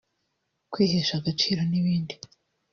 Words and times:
kwihesha 0.71 1.13
agaciro 1.17 1.61
n’ibindi 1.69 2.13